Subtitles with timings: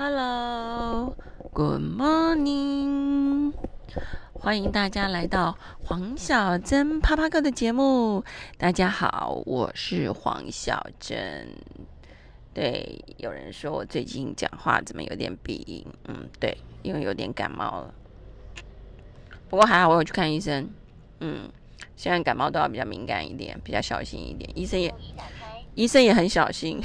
[0.00, 3.52] Hello，Good morning，
[4.32, 8.24] 欢迎大家来到黄小珍啪啪哥的节目。
[8.56, 11.48] 大家好，我是黄小珍。
[12.54, 15.84] 对，有人说我最近讲话怎么有点鼻音？
[16.04, 17.92] 嗯，对，因为有点感冒了。
[19.48, 20.70] 不过还好，我有去看医生。
[21.18, 21.50] 嗯，
[21.96, 24.48] 现在感冒都要比较敏感一点，比较小心一点。
[24.56, 24.94] 医生也，
[25.74, 26.80] 医生也很小心。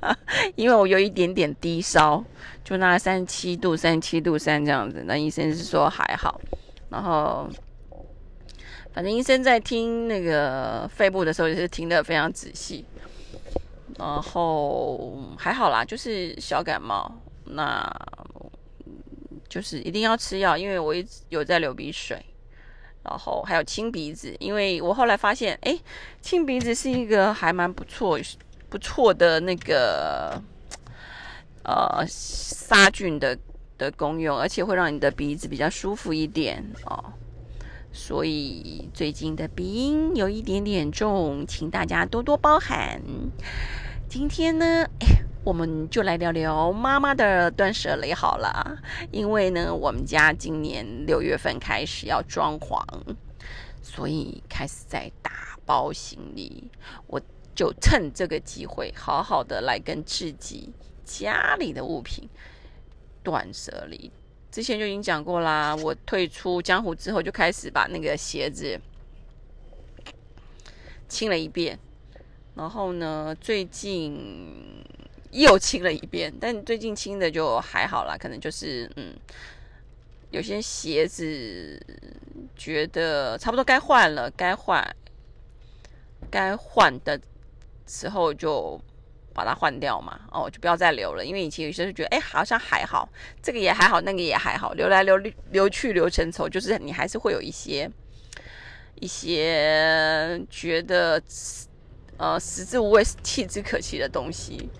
[0.56, 2.24] 因为我有一点点低烧，
[2.64, 5.04] 就那三十七度、三十七度三这样子。
[5.06, 6.40] 那医生是说还好，
[6.88, 7.48] 然后
[8.92, 12.84] 反正医生在听那个肺部的时候也是听得非常仔细，
[13.98, 17.12] 然后还好啦，就是小感冒，
[17.44, 17.90] 那
[19.48, 22.24] 就是一定要吃药，因为我一直有在流鼻水，
[23.02, 25.78] 然后还有清鼻子，因为我后来发现，哎，
[26.20, 28.18] 清鼻子是一个还蛮不错。
[28.70, 30.40] 不错的那个
[31.64, 33.36] 呃杀菌的
[33.76, 37.12] 的功用，而且会让你的鼻子比较舒服一点哦。
[37.92, 43.02] 所以最近的鼻音有一点点重，请大家多多包涵。
[44.08, 44.86] 今天呢，
[45.42, 48.78] 我们就来聊聊妈妈的断舍离好了。
[49.10, 52.80] 因为呢，我们家今年六月份开始要装潢，
[53.82, 56.70] 所以开始在打包行李。
[57.08, 57.20] 我。
[57.60, 60.72] 就趁这个机会，好好的来跟自己
[61.04, 62.26] 家里的物品
[63.22, 64.10] 断舍离。
[64.50, 68.80] 之前就已经讲过啦，我退出江湖之后，就开始把那个鞋子
[71.06, 71.78] 清了一遍。
[72.54, 74.82] 然后呢，最近
[75.30, 79.14] 又清了一遍，但最近清的就还好啦，可能就是嗯，
[80.30, 81.78] 有些鞋子
[82.56, 84.96] 觉得差不多该换了，该换
[86.30, 87.20] 该换的。
[87.90, 88.80] 时候就
[89.34, 93.08] 把它换掉嘛，哦，就不要再留了，因为以前有些人觉得，哎，好像还好，
[93.42, 95.16] 这个也还好，那个也还好，留来留
[95.50, 97.90] 留去留成仇，就是你还是会有一些
[99.00, 101.20] 一些觉得
[102.16, 104.70] 呃食之无味弃之可惜的东西。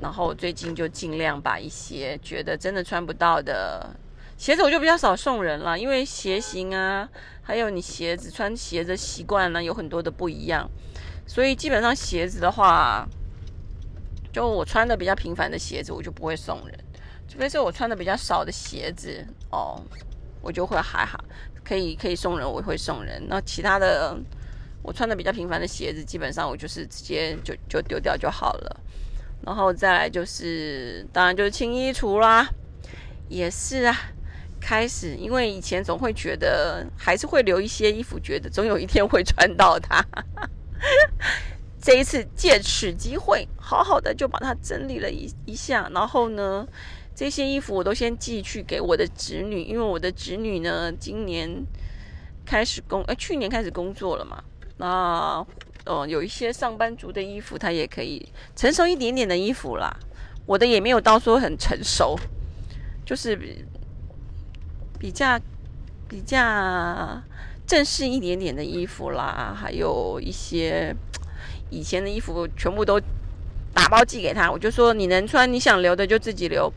[0.00, 3.94] 然后最近就尽量把一些觉得真的穿不到的
[4.38, 7.06] 鞋子，我就比较少送人了，因为鞋型啊，
[7.42, 10.66] 还有你鞋子穿鞋的习惯呢，有很多的不一样。
[11.30, 13.06] 所以基本上鞋子的话，
[14.32, 16.76] 就我穿的比较频繁的鞋子，我就不会送人。
[17.28, 19.80] 除非是我穿的比较少的鞋子哦，
[20.40, 21.24] 我就会还好，
[21.62, 23.22] 可以可以送人，我会送人。
[23.28, 24.18] 那其他的
[24.82, 28.80] 我穿的比较频繁的鞋子，基本上我就是直接就就丢掉就好了。
[29.46, 32.44] 然后再来就是，当然就是清衣橱啦，
[33.28, 33.96] 也是啊。
[34.60, 40.04] 开始，因为以前总会觉得还是会留一些衣服，觉得总有一天会穿到它。
[41.82, 46.66] 这一次借此机会，好好的就把它整理了一一下，然后呢，
[47.14, 51.64] 这些衣服我都先寄去给我的侄女，因为我的侄女呢，今年
[52.44, 54.44] 开始工，呃，去年开始工作了嘛，
[54.76, 55.46] 那，
[55.86, 59.96] 哦，有一些上班族的衣服，她也可以成熟一点点的衣服啦，
[60.44, 62.18] 我的也没有到说很成熟，
[63.06, 63.34] 就是
[64.98, 65.40] 比较
[66.06, 67.22] 比较。
[67.70, 70.92] 正式一点点的衣服啦，还有一些
[71.70, 73.00] 以前的衣服，全部都
[73.72, 74.50] 打包寄给他。
[74.50, 76.68] 我就说，你能穿，你想留的就自己留，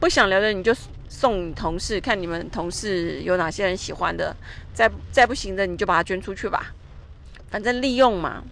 [0.00, 0.74] 不想留的你就
[1.06, 4.34] 送同事，看你们同事有哪些人喜欢的。
[4.72, 6.72] 再再不行的，你就把它捐出去吧，
[7.50, 8.42] 反正利用嘛。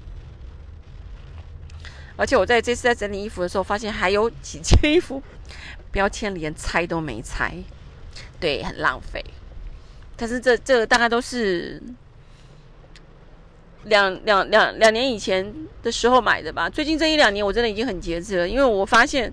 [2.17, 5.23] 而且我在这次在整理衣服的时候，发现还有几件衣服
[5.91, 7.55] 标签连拆都没拆，
[8.39, 9.25] 对，很浪费。
[10.21, 11.83] 但是这这个大概都是
[13.85, 15.51] 两两两两年以前
[15.83, 16.69] 的时候买的吧。
[16.69, 19.33] 最近这一两年我真的已经很节制了，因为我发现，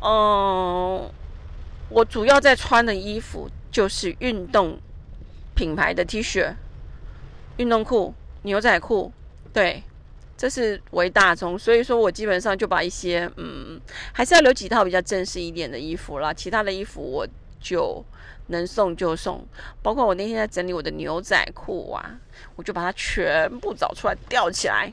[0.00, 1.06] 嗯，
[1.90, 4.78] 我主要在穿的衣服就是运动
[5.54, 6.54] 品牌的 T 恤、
[7.58, 9.12] 运动裤、牛仔裤，
[9.52, 9.82] 对，
[10.34, 11.58] 这是为大宗。
[11.58, 13.78] 所以说我基本上就把一些嗯，
[14.14, 17.28] 还是要留几套比较正式一点的衣服啦，其他的衣服我
[17.64, 18.04] 就。
[18.48, 19.42] 能送就送，
[19.82, 22.20] 包括我那天在整理我的牛仔裤啊，
[22.56, 24.92] 我就把它全部找出来吊起来，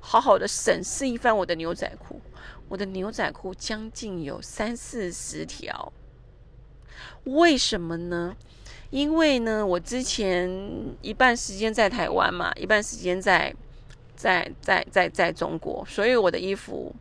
[0.00, 2.20] 好好的审视一番我的牛仔裤。
[2.68, 5.92] 我的牛仔裤将近有三四十条，
[7.24, 8.36] 为什么呢？
[8.90, 10.48] 因为呢，我之前
[11.00, 13.52] 一半时间在台湾嘛，一半时间在
[14.14, 16.94] 在在在在中国，所以我的衣服，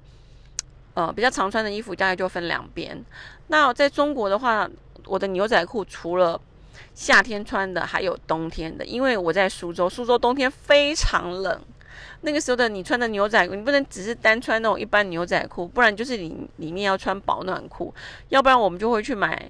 [0.96, 3.06] 呃，比较常穿的衣服大概就分两边。
[3.48, 4.68] 那在中国的话，
[5.06, 6.40] 我的牛仔裤除了
[6.94, 8.86] 夏天穿的，还有冬天的。
[8.86, 11.60] 因为我在苏州，苏州冬天非常冷，
[12.22, 17.94] 那个时候的你穿的牛仔裤，你不能只是单穿那种一般牛仔裤，不然就是里里面要穿保暖裤，
[18.30, 19.50] 要不然我们就会去买。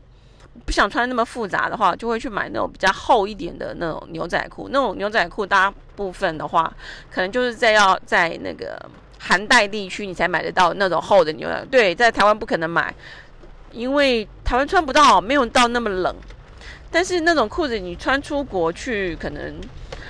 [0.66, 4.68] 不想穿那么复杂的话，就会去买那种比较厚一点的那种牛仔裤。
[4.70, 6.72] 那种牛仔裤大部分的话，
[7.10, 8.78] 可能就是在要在那个
[9.18, 11.66] 寒带地区你才买得到那种厚的牛仔。
[11.72, 12.94] 对，在台湾不可能买，
[13.72, 16.16] 因为台湾穿不到，没有到那么冷。
[16.90, 19.56] 但是那种裤子你穿出国去，可能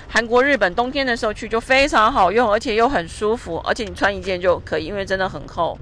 [0.07, 5.77] 韩国、日本冬天的时候去就非常好用，而且又很舒服，而且你穿一件就可以，因为真的很厚。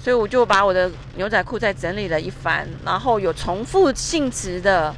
[0.00, 4.94] 所以我就把我的牛仔裤再整理了一番，然后有重复性质的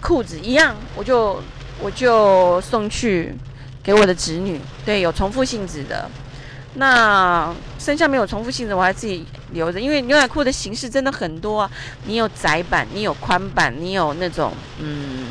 [0.00, 1.42] 裤子一样，我就
[1.80, 3.34] 我就送去
[3.82, 4.60] 给我的侄女。
[4.84, 6.08] 对，有重复性质的，
[6.74, 9.80] 那剩下没有重复性质，我还自己留着。
[9.80, 11.70] 因为牛仔裤的形式真的很多啊，
[12.04, 15.26] 你有窄版，你有宽版，你有那种嗯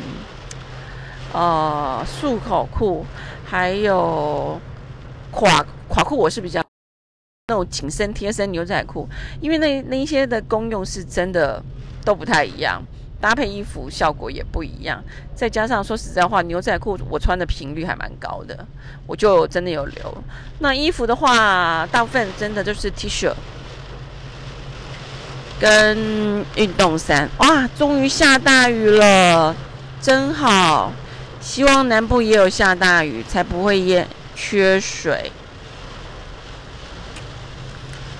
[1.32, 3.06] 呃束口裤，
[3.44, 4.60] 还有
[5.30, 6.60] 垮垮裤，我是比较。
[7.48, 9.06] 那种紧身贴身牛仔裤，
[9.38, 11.62] 因为那那一些的功用是真的
[12.02, 12.82] 都不太一样，
[13.20, 15.04] 搭配衣服效果也不一样。
[15.34, 18.66] 再加上说实在话，牛仔裤我穿的频率还蛮高的，
[19.06, 20.24] 我就真的有留。
[20.60, 23.30] 那衣服的话，大部分真的就是 T 恤
[25.64, 27.26] 跟运动衫。
[27.38, 29.56] 哇，终于下大雨了，
[29.98, 30.92] 真好！
[31.40, 34.06] 希望南部也有下大雨，才不会淹
[34.36, 35.32] 缺水。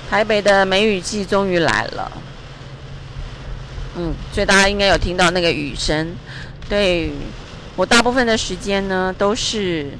[0.09, 2.11] 台北的梅雨季终于来了，
[3.97, 6.17] 嗯，所以大家应该有听到那个雨声。
[6.67, 7.13] 对
[7.77, 9.91] 我大部分的时间呢，都是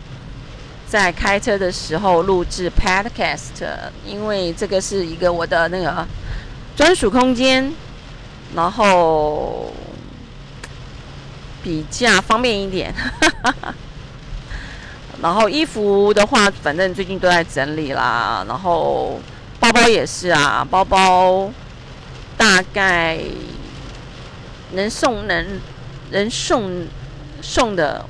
[0.89, 3.63] 在开车的时候录制 Podcast，
[4.07, 6.07] 因为这个是一个我的那个
[6.77, 7.73] 专属空间，
[8.55, 9.73] 然后
[11.63, 12.95] 比较方便一点。
[15.23, 19.21] 然后衣服的话，反正最近都在整理啦，然后。
[19.61, 21.51] 包包也是啊，包包
[22.37, 23.19] 大概
[24.73, 25.59] 能送能
[26.11, 26.87] 能送
[27.41, 28.05] 送的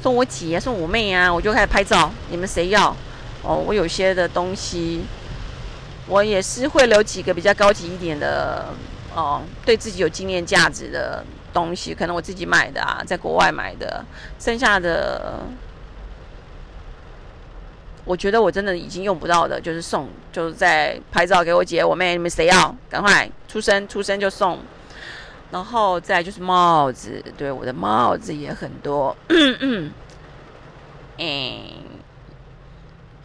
[0.00, 2.12] 送我姐送我妹啊，我就开始拍照。
[2.30, 2.94] 你们谁要？
[3.42, 5.04] 哦，我有些的东西，
[6.06, 8.66] 我也是会留几个比较高级一点的
[9.14, 14.04] 哦，对自己有纪念价值的东西，可能我自己买的啊，在国外买的，
[14.38, 15.40] 剩下的。
[18.06, 22.76] 我觉得我真的已经用不到的，就是送，就是在拍照给我姐、我妹，你们谁要？
[22.90, 24.58] 赶快出生，出生就送。
[25.50, 29.16] 然后再就是帽子，对，我的帽子也很多。
[31.16, 31.50] 嗯，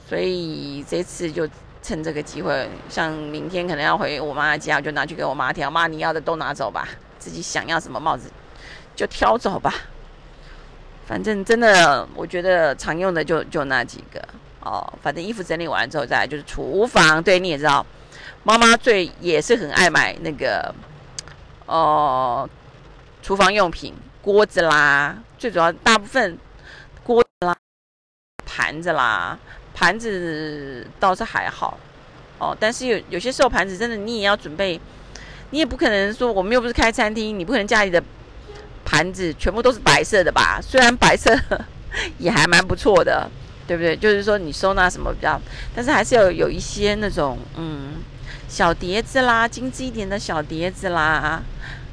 [0.07, 1.45] 所以这次就
[1.89, 5.71] 趁这个机会，像明天可能要回我妈家，就拿去给我妈挑。
[5.71, 6.87] 妈，你要的都拿走吧，
[7.17, 8.29] 自己想要什么帽子
[8.95, 9.73] 就挑走吧。
[11.07, 14.23] 反正真的，我觉得常用的就就那几个。
[14.59, 17.23] 哦，反正衣服整理完之后，再来就是厨房。
[17.23, 17.83] 对，你也知道，
[18.43, 20.71] 妈妈最也是很爱买那个，
[21.65, 22.47] 哦，
[23.23, 26.37] 厨房用品，锅子啦，最主要大部分
[27.03, 27.55] 锅子啦，
[28.45, 29.39] 盘子啦，
[29.79, 31.77] 盘子倒是还好，
[32.37, 34.77] 哦，但是有有些时候盘子真的你也要准备，
[35.51, 38.03] 你也不可能说我们又不是开餐厅，你不可能家里的
[38.83, 40.59] 盘子全部都是白色的吧？
[40.61, 41.33] 虽然白色
[42.19, 43.29] 也还蛮不错的。
[43.69, 43.95] 对不对？
[43.95, 45.39] 就是说你收纳什么比较，
[45.75, 47.97] 但是还是要有一些那种嗯
[48.47, 51.39] 小碟子啦，精致一点的小碟子啦，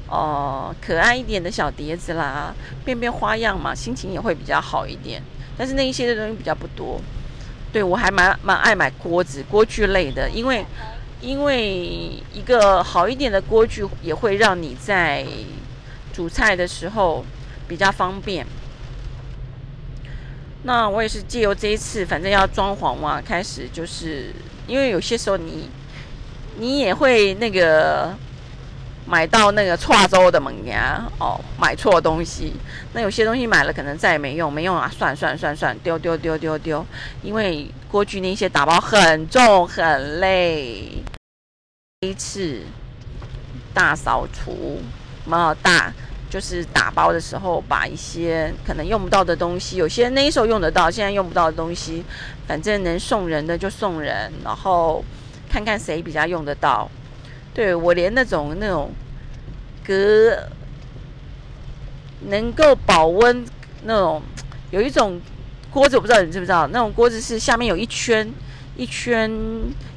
[0.09, 2.51] 哦可爱一点的小碟子啦，
[2.83, 5.21] 变变花样嘛，心情也会比较好一点。
[5.55, 6.99] 但是那一些的东西比较不多。
[7.77, 10.65] 对我还蛮蛮爱买锅子、锅具类的，因为
[11.21, 15.23] 因为一个好一点的锅具也会让你在
[16.11, 17.23] 煮菜的时候
[17.67, 18.43] 比较方便。
[20.63, 24.33] 那我也是借由这一次，反正要装潢嘛，开始就是
[24.65, 25.69] 因为有些时候你
[26.57, 28.17] 你也会那个
[29.07, 32.53] 买到那个错州的萌芽哦，买错东西。
[32.93, 36.85] 那有些东西买了可能再也没用，没用啊，算算算算，丢丢丢丢丢。
[37.23, 41.01] 因为过去那些打包很重很累，
[42.01, 42.61] 一次
[43.73, 44.81] 大扫除，
[45.25, 45.93] 蛮大。
[46.29, 52.03] 就是打包的时候，把一些可能用不到的东西，有些那时候用得到，现在用不到的东西，
[52.45, 55.01] 反正能送人的就送人，然后
[55.49, 56.91] 看看谁比较用得到。
[57.57, 58.91] 对我连那种那种
[59.83, 60.37] 隔
[62.27, 63.43] 能够保温
[63.81, 64.21] 那种，
[64.69, 65.19] 有一种
[65.71, 68.31] 锅子，我不知道你知不知道，那种锅子是下面有一圈
[68.75, 69.31] 一圈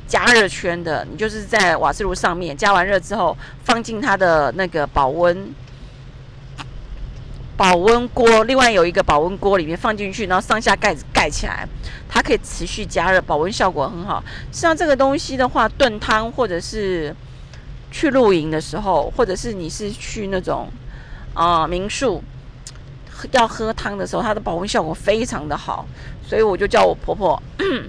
[0.06, 5.54] 加热圈的，你就是在瓦斯炉上面加完热之后，放进它的那个保温。
[7.58, 11.68] 保温锅，另外有一个保温锅里面放进去，然后上下盖子盖起来，
[12.08, 14.24] 它可以持续加热，保温效果很好。
[14.50, 17.14] 像这个东西的话，炖汤或者是
[17.90, 20.68] 去露营的时候，或者是你是去那种
[21.34, 22.22] 啊民宿
[23.32, 25.86] 要喝汤的时候，它的保温效果非常的好，
[26.26, 27.40] 所以我就叫我婆婆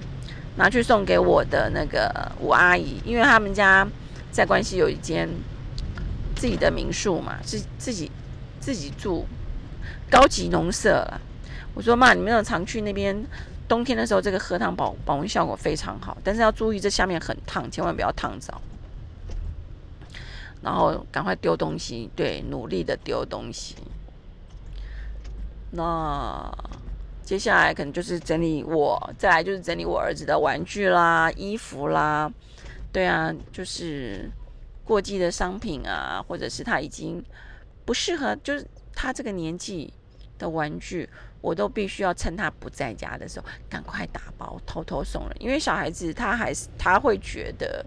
[0.58, 3.88] 拿去送给我的那个吴阿姨，因为他们家
[4.32, 5.30] 在关西有一间
[6.36, 8.12] 自己的民宿嘛，是自己
[8.60, 9.26] 自己住。
[10.10, 11.08] 高级农舍，
[11.74, 13.26] 我说妈，你们要常去那边。
[13.70, 18.54] 冬天的时候，这个喝汤保保温效果非常好，但是要注意这下面很烫，千万不要烫着。
[20.62, 23.76] 然后赶快丢东西，对，努力的丢东西。
[25.72, 26.52] 那
[27.24, 32.32] 接下来可能就是整理我，再来就是整理我儿子的玩具啦、衣服啦。
[32.92, 34.30] 对啊，就是
[34.84, 37.24] 过季的商品啊，或者是他已经
[37.86, 39.94] 不适合，就是他这个年纪。
[40.42, 41.08] 的玩具，
[41.40, 45.38] 我都必须要趁他不在家的时候赶快打包，偷偷送人。
[45.40, 47.86] 因为小孩子他还是他会觉得，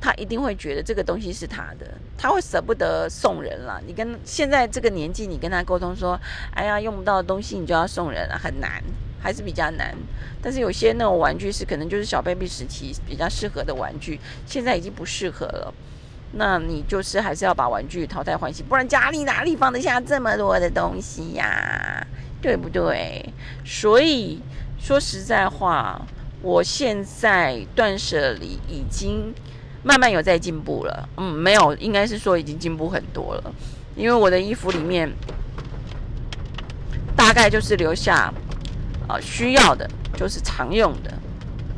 [0.00, 1.86] 他一定会觉得这个东西是他的，
[2.16, 3.80] 他会舍不得送人了。
[3.86, 6.18] 你跟现在这个年纪，你跟他沟通说，
[6.54, 8.82] 哎呀，用不到的东西你就要送人了，很难，
[9.20, 9.94] 还是比较难。
[10.40, 15.74] 但是有些那种玩具是可能就是小 baby 时期比较适合的玩具，现在已经不适合了。
[16.32, 22.06] 那你就是还是要把玩具淘汰换新，不然家里哪里放得下这么多的东西呀？
[22.40, 23.24] 对不对？
[23.64, 24.40] 所以
[24.78, 26.00] 说实在话，
[26.40, 29.34] 我现在断舍离已经
[29.82, 31.08] 慢慢有在进步了。
[31.16, 33.54] 嗯，没有，应该是说已经进步很多了。
[33.96, 35.10] 因为我的衣服里面
[37.16, 38.32] 大概就是留下
[39.06, 41.12] 啊需要的，就是常用的，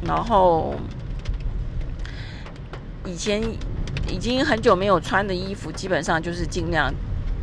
[0.04, 0.75] 然后
[3.04, 3.42] 以前。
[4.09, 6.92] 已经很久没有穿的衣服，基本上就是尽量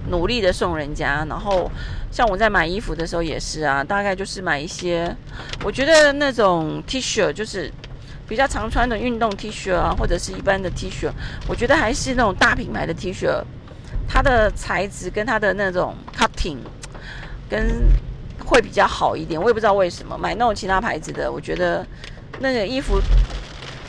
[0.09, 1.25] 努力的送人家。
[1.29, 1.71] 然后
[2.11, 5.15] 像我在买衣服的时候也是啊，大概就是买一些，
[5.63, 7.71] 我觉得那种 T 恤就是
[8.27, 11.09] 比较常穿的运动 T 恤啊，或者是一般的 T 恤，
[11.47, 13.29] 我觉得还是那种大品牌的 T 恤，
[14.07, 16.57] 它的材质跟它的那种 cutting
[17.49, 17.89] 跟
[18.45, 19.41] 会比较好一点。
[19.41, 21.85] 我也不知道为什么买那种其他牌子的，我觉得
[22.39, 23.01] 那个衣服。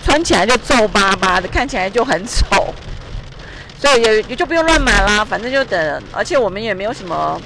[0.05, 2.73] 穿起来就皱巴巴的，看起来就很丑，
[3.79, 5.23] 所以也也就不用乱买啦。
[5.23, 7.39] 反正就等，而且我们也没有什么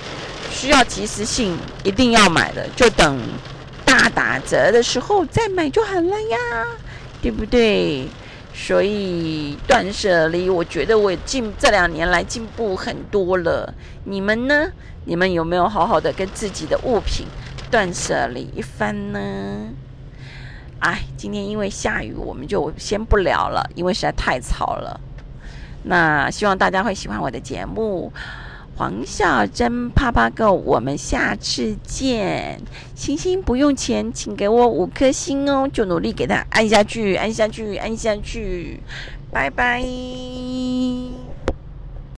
[0.51, 3.19] 需要及时性一定要买的，就等
[3.85, 6.39] 大打折的时候再买就好了呀，
[7.23, 8.07] 对不对？
[8.52, 13.73] 所以断舍离，我觉得我进这两年来进步很多了。
[14.05, 14.71] 你们呢？
[15.05, 17.26] 你们有没有好好的跟自己的物品
[17.71, 19.21] 断舍离一番呢？
[20.81, 25.00] 哎，今天因为下雨，我们就先不聊了，因为实在太吵了。
[25.85, 28.12] 那希望大家会喜欢我的节目，
[28.75, 32.61] 黄小珍啪啪够，我们下次见。
[32.95, 38.81] 星星不用钱，请给我五颗星哦，就努力给它按下去，按下去，按下去。
[39.31, 39.83] 拜拜。